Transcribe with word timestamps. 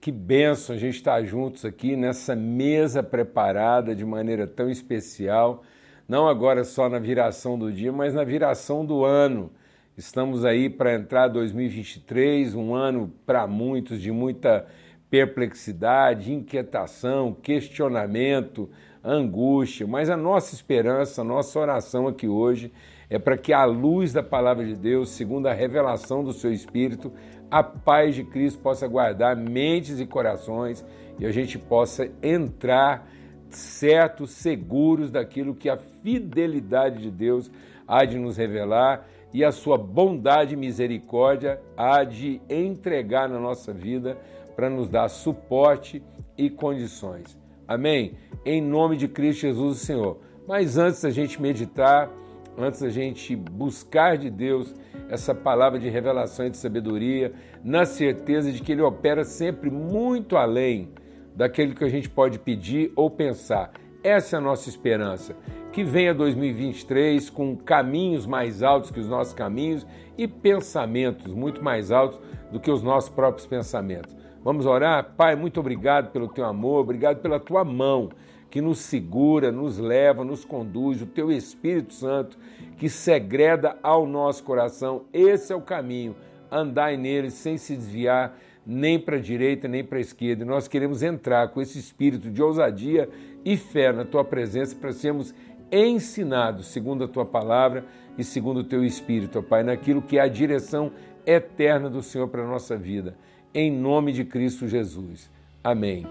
Que 0.00 0.10
benção 0.10 0.74
a 0.74 0.78
gente 0.78 0.94
estar 0.94 1.22
juntos 1.24 1.62
aqui 1.62 1.94
nessa 1.94 2.34
mesa 2.34 3.02
preparada 3.02 3.94
de 3.94 4.02
maneira 4.02 4.46
tão 4.46 4.70
especial, 4.70 5.62
não 6.08 6.26
agora 6.26 6.64
só 6.64 6.88
na 6.88 6.98
viração 6.98 7.58
do 7.58 7.70
dia, 7.70 7.92
mas 7.92 8.14
na 8.14 8.24
viração 8.24 8.82
do 8.82 9.04
ano. 9.04 9.50
Estamos 9.98 10.42
aí 10.42 10.70
para 10.70 10.94
entrar 10.94 11.28
2023, 11.28 12.54
um 12.54 12.74
ano 12.74 13.12
para 13.26 13.46
muitos 13.46 14.00
de 14.00 14.10
muita 14.10 14.64
perplexidade, 15.10 16.32
inquietação, 16.32 17.34
questionamento, 17.34 18.70
angústia, 19.04 19.86
mas 19.86 20.08
a 20.08 20.16
nossa 20.16 20.54
esperança, 20.54 21.20
a 21.20 21.24
nossa 21.24 21.60
oração 21.60 22.08
aqui 22.08 22.26
hoje 22.26 22.72
é 23.10 23.18
para 23.18 23.36
que 23.36 23.52
a 23.52 23.64
luz 23.64 24.14
da 24.14 24.22
palavra 24.22 24.64
de 24.64 24.76
Deus, 24.76 25.10
segundo 25.10 25.46
a 25.46 25.52
revelação 25.52 26.24
do 26.24 26.32
seu 26.32 26.52
espírito, 26.52 27.12
a 27.50 27.62
paz 27.62 28.14
de 28.14 28.24
Cristo 28.24 28.60
possa 28.60 28.86
guardar 28.86 29.36
mentes 29.36 29.98
e 29.98 30.06
corações 30.06 30.84
e 31.18 31.26
a 31.26 31.30
gente 31.30 31.58
possa 31.58 32.10
entrar 32.22 33.06
certos, 33.48 34.30
seguros 34.30 35.10
daquilo 35.10 35.54
que 35.54 35.68
a 35.68 35.76
fidelidade 35.76 37.02
de 37.02 37.10
Deus 37.10 37.50
há 37.86 38.04
de 38.04 38.18
nos 38.18 38.36
revelar 38.36 39.06
e 39.32 39.44
a 39.44 39.52
sua 39.52 39.76
bondade 39.76 40.54
e 40.54 40.56
misericórdia 40.56 41.60
há 41.76 42.04
de 42.04 42.40
entregar 42.48 43.28
na 43.28 43.38
nossa 43.38 43.72
vida 43.72 44.16
para 44.54 44.70
nos 44.70 44.88
dar 44.88 45.08
suporte 45.08 46.02
e 46.36 46.50
condições. 46.50 47.38
Amém? 47.66 48.14
Em 48.44 48.60
nome 48.60 48.96
de 48.96 49.08
Cristo 49.08 49.42
Jesus, 49.42 49.76
o 49.76 49.84
Senhor. 49.84 50.18
Mas 50.46 50.76
antes 50.76 51.02
da 51.02 51.10
gente 51.10 51.40
meditar, 51.40 52.10
antes 52.56 52.80
da 52.80 52.88
gente 52.88 53.34
buscar 53.34 54.16
de 54.16 54.30
Deus 54.30 54.74
essa 55.08 55.34
palavra 55.34 55.78
de 55.78 55.88
revelação 55.88 56.46
e 56.46 56.50
de 56.50 56.56
sabedoria, 56.56 57.32
na 57.64 57.84
certeza 57.84 58.52
de 58.52 58.60
que 58.62 58.72
Ele 58.72 58.82
opera 58.82 59.24
sempre 59.24 59.70
muito 59.70 60.36
além 60.36 60.90
daquilo 61.34 61.74
que 61.74 61.84
a 61.84 61.88
gente 61.88 62.08
pode 62.08 62.38
pedir 62.38 62.92
ou 62.94 63.10
pensar. 63.10 63.72
Essa 64.02 64.36
é 64.36 64.38
a 64.38 64.42
nossa 64.42 64.68
esperança. 64.68 65.36
Que 65.72 65.84
venha 65.84 66.12
2023 66.12 67.30
com 67.30 67.56
caminhos 67.56 68.26
mais 68.26 68.62
altos 68.62 68.90
que 68.90 68.98
os 68.98 69.08
nossos 69.08 69.32
caminhos 69.32 69.86
e 70.18 70.26
pensamentos 70.26 71.32
muito 71.32 71.62
mais 71.62 71.92
altos 71.92 72.20
do 72.50 72.58
que 72.58 72.70
os 72.70 72.82
nossos 72.82 73.08
próprios 73.10 73.46
pensamentos. 73.46 74.16
Vamos 74.42 74.66
orar? 74.66 75.14
Pai, 75.16 75.36
muito 75.36 75.60
obrigado 75.60 76.10
pelo 76.10 76.26
teu 76.26 76.44
amor, 76.44 76.80
obrigado 76.80 77.18
pela 77.20 77.38
tua 77.38 77.64
mão 77.64 78.08
que 78.50 78.60
nos 78.60 78.80
segura, 78.80 79.52
nos 79.52 79.78
leva, 79.78 80.24
nos 80.24 80.44
conduz, 80.44 81.00
o 81.00 81.06
teu 81.06 81.30
Espírito 81.30 81.94
Santo 81.94 82.36
que 82.76 82.88
segreda 82.88 83.76
ao 83.82 84.06
nosso 84.06 84.42
coração. 84.42 85.04
Esse 85.12 85.52
é 85.52 85.56
o 85.56 85.60
caminho, 85.60 86.16
andai 86.50 86.96
nele 86.96 87.30
sem 87.30 87.56
se 87.56 87.76
desviar 87.76 88.36
nem 88.66 88.98
para 88.98 89.16
a 89.16 89.20
direita 89.20 89.66
nem 89.66 89.82
para 89.82 89.98
a 89.98 90.00
esquerda. 90.00 90.44
E 90.44 90.46
nós 90.46 90.68
queremos 90.68 91.02
entrar 91.02 91.48
com 91.48 91.60
esse 91.60 91.78
espírito 91.78 92.30
de 92.30 92.42
ousadia 92.42 93.08
e 93.44 93.56
fé 93.56 93.92
na 93.92 94.04
tua 94.04 94.24
presença 94.24 94.76
para 94.76 94.92
sermos 94.92 95.34
ensinados 95.72 96.66
segundo 96.66 97.04
a 97.04 97.08
tua 97.08 97.24
palavra 97.24 97.84
e 98.18 98.24
segundo 98.24 98.60
o 98.60 98.64
teu 98.64 98.84
espírito, 98.84 99.38
ó 99.38 99.42
Pai, 99.42 99.62
naquilo 99.62 100.02
que 100.02 100.18
é 100.18 100.20
a 100.20 100.28
direção 100.28 100.92
eterna 101.24 101.88
do 101.88 102.02
Senhor 102.02 102.28
para 102.28 102.42
a 102.42 102.48
nossa 102.48 102.76
vida. 102.76 103.16
Em 103.54 103.70
nome 103.70 104.12
de 104.12 104.24
Cristo 104.24 104.66
Jesus. 104.66 105.30
Amém. 105.62 106.06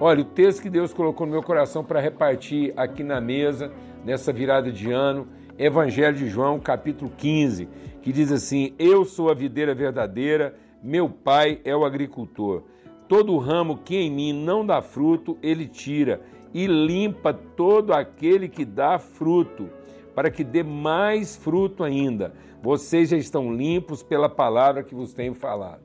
Olha, 0.00 0.22
o 0.22 0.24
texto 0.24 0.62
que 0.62 0.70
Deus 0.70 0.92
colocou 0.92 1.26
no 1.26 1.32
meu 1.32 1.42
coração 1.42 1.84
para 1.84 2.00
repartir 2.00 2.72
aqui 2.76 3.02
na 3.02 3.20
mesa, 3.20 3.70
nessa 4.04 4.32
virada 4.32 4.72
de 4.72 4.90
ano, 4.90 5.28
Evangelho 5.58 6.16
de 6.16 6.26
João, 6.26 6.58
capítulo 6.58 7.12
15, 7.16 7.68
que 8.00 8.12
diz 8.12 8.32
assim: 8.32 8.74
Eu 8.78 9.04
sou 9.04 9.30
a 9.30 9.34
videira 9.34 9.74
verdadeira, 9.74 10.54
meu 10.82 11.08
pai 11.08 11.60
é 11.64 11.76
o 11.76 11.84
agricultor. 11.84 12.62
Todo 13.06 13.36
ramo 13.36 13.76
que 13.78 13.96
em 13.96 14.10
mim 14.10 14.32
não 14.32 14.64
dá 14.64 14.80
fruto, 14.80 15.36
ele 15.42 15.66
tira, 15.66 16.22
e 16.54 16.66
limpa 16.66 17.34
todo 17.34 17.92
aquele 17.92 18.48
que 18.48 18.64
dá 18.64 18.98
fruto, 18.98 19.68
para 20.14 20.30
que 20.30 20.42
dê 20.42 20.62
mais 20.62 21.36
fruto 21.36 21.84
ainda. 21.84 22.32
Vocês 22.62 23.10
já 23.10 23.16
estão 23.16 23.54
limpos 23.54 24.02
pela 24.02 24.28
palavra 24.28 24.82
que 24.82 24.94
vos 24.94 25.12
tenho 25.12 25.34
falado. 25.34 25.82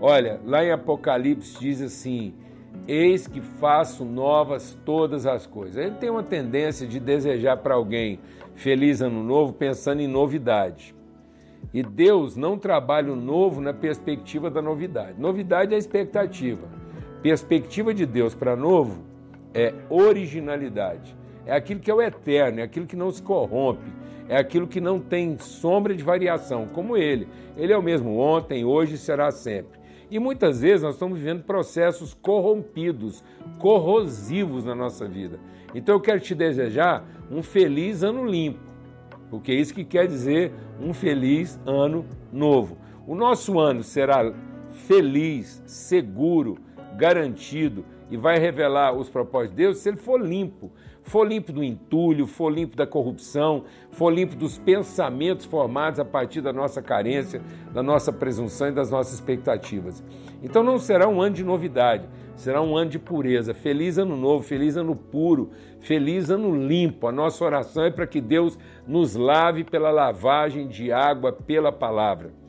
Olha, 0.00 0.40
lá 0.46 0.64
em 0.64 0.70
Apocalipse 0.70 1.58
diz 1.60 1.82
assim: 1.82 2.32
Eis 2.88 3.26
que 3.26 3.40
faço 3.40 4.04
novas 4.04 4.78
todas 4.84 5.26
as 5.26 5.46
coisas. 5.46 5.76
Ele 5.76 5.96
tem 5.96 6.08
uma 6.08 6.22
tendência 6.22 6.86
de 6.86 6.98
desejar 6.98 7.58
para 7.58 7.74
alguém 7.74 8.18
feliz 8.54 9.02
ano 9.02 9.22
novo 9.22 9.52
pensando 9.52 10.00
em 10.00 10.08
novidade. 10.08 10.94
E 11.72 11.82
Deus 11.82 12.34
não 12.34 12.58
trabalha 12.58 13.12
o 13.12 13.16
novo 13.16 13.60
na 13.60 13.72
perspectiva 13.72 14.50
da 14.50 14.62
novidade. 14.62 15.20
Novidade 15.20 15.74
é 15.74 15.78
expectativa. 15.78 16.66
Perspectiva 17.22 17.92
de 17.92 18.06
Deus 18.06 18.34
para 18.34 18.56
novo 18.56 19.04
é 19.52 19.74
originalidade. 19.88 21.14
É 21.44 21.54
aquilo 21.54 21.80
que 21.80 21.90
é 21.90 21.94
o 21.94 22.02
eterno, 22.02 22.60
é 22.60 22.62
aquilo 22.62 22.86
que 22.86 22.96
não 22.96 23.10
se 23.10 23.22
corrompe, 23.22 23.90
é 24.28 24.36
aquilo 24.36 24.66
que 24.66 24.80
não 24.80 24.98
tem 24.98 25.38
sombra 25.38 25.94
de 25.94 26.02
variação, 26.02 26.66
como 26.66 26.96
ele. 26.96 27.28
Ele 27.56 27.72
é 27.72 27.76
o 27.76 27.82
mesmo 27.82 28.18
ontem, 28.18 28.64
hoje 28.64 28.94
e 28.94 28.98
será 28.98 29.30
sempre. 29.30 29.79
E 30.10 30.18
muitas 30.18 30.60
vezes 30.60 30.82
nós 30.82 30.94
estamos 30.94 31.18
vivendo 31.18 31.44
processos 31.44 32.12
corrompidos, 32.14 33.22
corrosivos 33.58 34.64
na 34.64 34.74
nossa 34.74 35.06
vida. 35.06 35.38
Então 35.74 35.94
eu 35.94 36.00
quero 36.00 36.18
te 36.18 36.34
desejar 36.34 37.04
um 37.30 37.42
feliz 37.42 38.02
ano 38.02 38.26
limpo, 38.26 38.58
porque 39.30 39.52
é 39.52 39.54
isso 39.54 39.72
que 39.72 39.84
quer 39.84 40.08
dizer 40.08 40.52
um 40.80 40.92
feliz 40.92 41.60
ano 41.64 42.04
novo. 42.32 42.76
O 43.06 43.14
nosso 43.14 43.60
ano 43.60 43.84
será 43.84 44.34
feliz, 44.88 45.62
seguro, 45.64 46.58
garantido 46.96 47.84
e 48.10 48.16
vai 48.16 48.38
revelar 48.38 48.92
os 48.92 49.08
propósitos 49.08 49.56
de 49.56 49.62
Deus 49.62 49.78
se 49.78 49.88
ele 49.88 49.96
for 49.96 50.20
limpo, 50.20 50.70
for 51.02 51.26
limpo 51.26 51.52
do 51.52 51.62
entulho, 51.62 52.26
for 52.26 52.50
limpo 52.50 52.76
da 52.76 52.86
corrupção, 52.86 53.64
for 53.90 54.10
limpo 54.10 54.36
dos 54.36 54.58
pensamentos 54.58 55.46
formados 55.46 56.00
a 56.00 56.04
partir 56.04 56.40
da 56.40 56.52
nossa 56.52 56.82
carência, 56.82 57.40
da 57.72 57.82
nossa 57.82 58.12
presunção 58.12 58.68
e 58.68 58.72
das 58.72 58.90
nossas 58.90 59.14
expectativas. 59.14 60.02
Então 60.42 60.62
não 60.62 60.78
será 60.78 61.08
um 61.08 61.20
ano 61.20 61.36
de 61.36 61.44
novidade, 61.44 62.08
será 62.34 62.60
um 62.60 62.76
ano 62.76 62.90
de 62.90 62.98
pureza. 62.98 63.52
Feliz 63.54 63.98
ano 63.98 64.16
novo, 64.16 64.42
feliz 64.42 64.76
ano 64.76 64.96
puro, 64.96 65.50
feliz 65.80 66.30
ano 66.30 66.54
limpo. 66.54 67.06
A 67.06 67.12
nossa 67.12 67.44
oração 67.44 67.84
é 67.84 67.90
para 67.90 68.06
que 68.06 68.20
Deus 68.20 68.58
nos 68.86 69.14
lave 69.14 69.64
pela 69.64 69.90
lavagem 69.90 70.66
de 70.66 70.90
água 70.90 71.32
pela 71.32 71.70
palavra. 71.70 72.39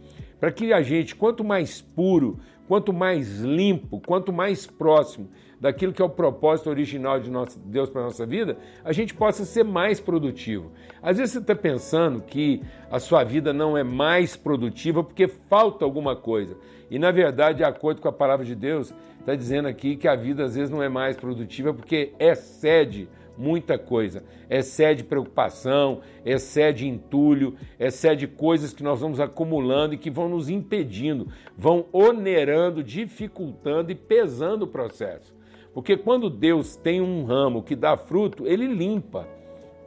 Para 0.42 0.52
que 0.52 0.74
a 0.74 0.82
gente, 0.82 1.16
quanto 1.16 1.44
mais 1.44 1.82
puro, 1.82 2.40
quanto 2.68 2.92
mais 2.92 3.42
limpo, 3.42 4.02
quanto 4.02 4.34
mais 4.34 4.66
próximo 4.66 5.30
daquilo 5.60 5.94
que 5.94 6.02
é 6.02 6.06
o 6.06 6.10
propósito 6.10 6.68
original 6.68 7.20
de 7.20 7.30
Deus 7.66 7.92
para 7.92 8.02
a 8.02 8.06
nossa 8.06 8.26
vida, 8.26 8.58
a 8.84 8.92
gente 8.92 9.14
possa 9.14 9.46
ser 9.46 9.64
mais 9.64 10.00
produtivo. 10.00 10.72
Às 11.00 11.20
vezes 11.20 11.34
você 11.34 11.38
está 11.38 11.54
pensando 11.54 12.24
que 12.24 12.64
a 12.90 12.98
sua 12.98 13.24
vida 13.24 13.54
não 13.54 13.78
é 13.78 13.84
mais 13.84 14.36
produtiva 14.36 15.04
porque 15.04 15.28
falta 15.28 15.86
alguma 15.86 16.16
coisa. 16.16 16.58
E 16.90 16.98
na 16.98 17.12
verdade, 17.12 17.60
de 17.60 17.64
acordo 17.64 18.02
com 18.02 18.08
a 18.08 18.12
palavra 18.12 18.44
de 18.44 18.56
Deus, 18.56 18.92
está 19.20 19.36
dizendo 19.36 19.68
aqui 19.68 19.96
que 19.96 20.08
a 20.08 20.16
vida 20.16 20.44
às 20.44 20.56
vezes 20.56 20.72
não 20.72 20.82
é 20.82 20.90
mais 20.90 21.16
produtiva 21.16 21.72
porque 21.72 22.14
excede 22.20 23.08
muita 23.38 23.78
coisa. 23.78 24.24
Excede 24.50 25.04
preocupação, 25.04 26.02
excede 26.26 26.88
entulho, 26.88 27.56
excede 27.80 28.28
coisas 28.28 28.74
que 28.74 28.84
nós 28.84 29.00
vamos 29.02 29.20
acumulando 29.20 29.94
e 29.94 29.98
que 29.98 30.10
vão 30.10 30.30
nos 30.30 30.50
impedindo, 30.50 31.28
vão 31.58 31.86
onerando, 31.92 32.84
dificultando 32.84 33.92
e 33.92 33.96
pesando 33.96 34.64
o 34.64 34.68
processo. 34.68 35.34
Porque 35.74 35.96
quando 35.96 36.30
Deus 36.30 36.76
tem 36.76 37.02
um 37.02 37.24
ramo 37.24 37.64
que 37.64 37.76
dá 37.76 37.96
fruto, 37.96 38.46
ele 38.46 38.68
limpa, 38.68 39.28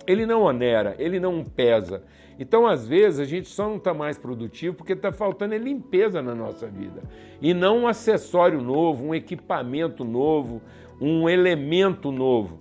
ele 0.06 0.24
não 0.24 0.42
onera, 0.42 0.94
ele 0.98 1.20
não 1.20 1.44
pesa. 1.44 2.02
Então, 2.38 2.66
às 2.66 2.86
vezes, 2.86 3.20
a 3.20 3.24
gente 3.24 3.48
só 3.48 3.68
não 3.68 3.76
está 3.76 3.94
mais 3.94 4.18
produtivo 4.18 4.74
porque 4.74 4.92
está 4.92 5.12
faltando 5.12 5.56
limpeza 5.56 6.20
na 6.20 6.34
nossa 6.34 6.66
vida. 6.66 7.02
E 7.40 7.54
não 7.54 7.80
um 7.80 7.86
acessório 7.86 8.60
novo, 8.60 9.04
um 9.04 9.14
equipamento 9.14 10.04
novo, 10.04 10.60
um 11.00 11.28
elemento 11.28 12.10
novo, 12.10 12.60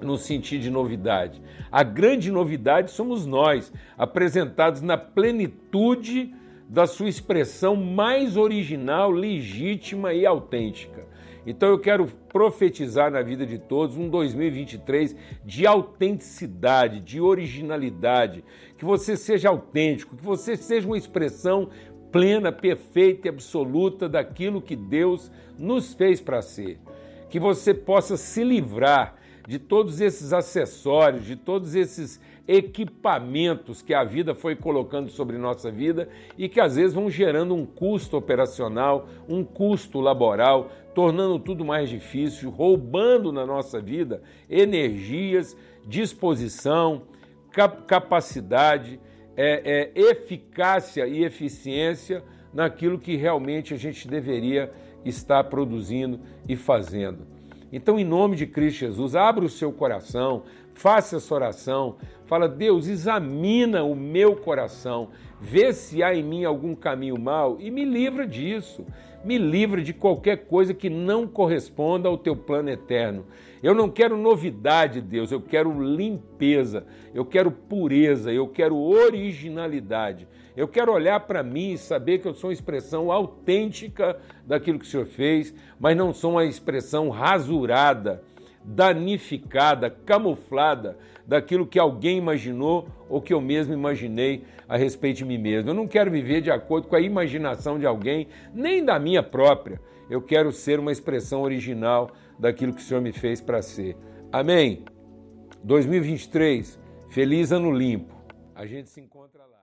no 0.00 0.16
sentido 0.16 0.62
de 0.62 0.70
novidade. 0.70 1.40
A 1.70 1.82
grande 1.82 2.30
novidade 2.30 2.90
somos 2.90 3.26
nós, 3.26 3.72
apresentados 3.96 4.82
na 4.82 4.96
plenitude 4.96 6.34
da 6.68 6.86
sua 6.86 7.08
expressão 7.08 7.76
mais 7.76 8.36
original, 8.36 9.10
legítima 9.10 10.12
e 10.12 10.26
autêntica. 10.26 11.06
Então 11.46 11.68
eu 11.68 11.78
quero 11.78 12.06
profetizar 12.06 13.10
na 13.10 13.22
vida 13.22 13.46
de 13.46 13.56
todos 13.56 13.96
um 13.96 14.08
2023 14.08 15.14
de 15.44 15.64
autenticidade, 15.64 17.00
de 17.00 17.20
originalidade, 17.20 18.44
que 18.76 18.84
você 18.84 19.16
seja 19.16 19.48
autêntico, 19.48 20.16
que 20.16 20.24
você 20.24 20.56
seja 20.56 20.88
uma 20.88 20.98
expressão 20.98 21.70
plena, 22.10 22.50
perfeita 22.50 23.28
e 23.28 23.30
absoluta 23.30 24.08
daquilo 24.08 24.60
que 24.60 24.74
Deus 24.74 25.30
nos 25.56 25.94
fez 25.94 26.20
para 26.20 26.42
ser. 26.42 26.80
Que 27.30 27.38
você 27.38 27.72
possa 27.72 28.16
se 28.16 28.42
livrar 28.42 29.15
de 29.46 29.58
todos 29.58 30.00
esses 30.00 30.32
acessórios, 30.32 31.24
de 31.24 31.36
todos 31.36 31.74
esses 31.74 32.20
equipamentos 32.48 33.82
que 33.82 33.94
a 33.94 34.04
vida 34.04 34.34
foi 34.34 34.54
colocando 34.54 35.10
sobre 35.10 35.38
nossa 35.38 35.70
vida 35.70 36.08
e 36.38 36.48
que 36.48 36.60
às 36.60 36.76
vezes 36.76 36.94
vão 36.94 37.10
gerando 37.10 37.54
um 37.54 37.64
custo 37.64 38.16
operacional, 38.16 39.08
um 39.28 39.44
custo 39.44 40.00
laboral, 40.00 40.70
tornando 40.94 41.38
tudo 41.38 41.64
mais 41.64 41.88
difícil, 41.88 42.50
roubando 42.50 43.32
na 43.32 43.44
nossa 43.44 43.80
vida 43.80 44.22
energias, 44.48 45.56
disposição, 45.86 47.02
capacidade, 47.86 49.00
é, 49.36 49.92
é, 49.94 50.00
eficácia 50.10 51.06
e 51.06 51.24
eficiência 51.24 52.22
naquilo 52.52 52.98
que 52.98 53.16
realmente 53.16 53.74
a 53.74 53.76
gente 53.76 54.08
deveria 54.08 54.72
estar 55.04 55.44
produzindo 55.44 56.20
e 56.48 56.56
fazendo. 56.56 57.35
Então, 57.76 57.98
em 57.98 58.04
nome 58.04 58.36
de 58.36 58.46
Cristo 58.46 58.78
Jesus, 58.78 59.14
abra 59.14 59.44
o 59.44 59.50
seu 59.50 59.70
coração, 59.70 60.44
faça 60.76 61.16
essa 61.16 61.34
oração, 61.34 61.96
fala: 62.26 62.48
Deus, 62.48 62.86
examina 62.86 63.82
o 63.82 63.96
meu 63.96 64.36
coração, 64.36 65.08
vê 65.40 65.72
se 65.72 66.02
há 66.02 66.14
em 66.14 66.22
mim 66.22 66.44
algum 66.44 66.74
caminho 66.74 67.18
mau 67.18 67.56
e 67.58 67.70
me 67.70 67.84
livra 67.84 68.26
disso. 68.26 68.86
Me 69.24 69.38
livra 69.38 69.82
de 69.82 69.92
qualquer 69.92 70.46
coisa 70.46 70.72
que 70.72 70.88
não 70.88 71.26
corresponda 71.26 72.08
ao 72.08 72.16
teu 72.16 72.36
plano 72.36 72.70
eterno. 72.70 73.26
Eu 73.60 73.74
não 73.74 73.90
quero 73.90 74.16
novidade, 74.16 75.00
Deus, 75.00 75.32
eu 75.32 75.40
quero 75.40 75.82
limpeza, 75.82 76.86
eu 77.12 77.24
quero 77.24 77.50
pureza, 77.50 78.32
eu 78.32 78.46
quero 78.46 78.76
originalidade. 78.76 80.28
Eu 80.56 80.68
quero 80.68 80.92
olhar 80.92 81.18
para 81.20 81.42
mim 81.42 81.72
e 81.72 81.78
saber 81.78 82.18
que 82.18 82.28
eu 82.28 82.34
sou 82.34 82.48
uma 82.50 82.54
expressão 82.54 83.10
autêntica 83.10 84.16
daquilo 84.46 84.78
que 84.78 84.86
o 84.86 84.88
Senhor 84.88 85.06
fez, 85.06 85.52
mas 85.80 85.96
não 85.96 86.14
sou 86.14 86.32
uma 86.32 86.44
expressão 86.44 87.08
rasurada, 87.10 88.22
danificada, 88.66 89.88
camuflada 89.88 90.98
daquilo 91.24 91.66
que 91.66 91.78
alguém 91.78 92.18
imaginou 92.18 92.88
ou 93.08 93.22
que 93.22 93.32
eu 93.32 93.40
mesmo 93.40 93.72
imaginei 93.72 94.44
a 94.68 94.76
respeito 94.76 95.18
de 95.18 95.24
mim 95.24 95.38
mesmo. 95.38 95.70
Eu 95.70 95.74
não 95.74 95.86
quero 95.86 96.10
viver 96.10 96.40
de 96.40 96.50
acordo 96.50 96.88
com 96.88 96.96
a 96.96 97.00
imaginação 97.00 97.78
de 97.78 97.86
alguém, 97.86 98.26
nem 98.52 98.84
da 98.84 98.98
minha 98.98 99.22
própria. 99.22 99.80
Eu 100.10 100.20
quero 100.20 100.50
ser 100.52 100.80
uma 100.80 100.92
expressão 100.92 101.42
original 101.42 102.10
daquilo 102.38 102.74
que 102.74 102.80
o 102.80 102.84
Senhor 102.84 103.00
me 103.00 103.12
fez 103.12 103.40
para 103.40 103.62
ser. 103.62 103.96
Amém? 104.32 104.84
2023, 105.62 106.78
feliz 107.08 107.52
ano 107.52 107.72
limpo. 107.72 108.14
A 108.54 108.66
gente 108.66 108.90
se 108.90 109.00
encontra 109.00 109.42
lá. 109.42 109.55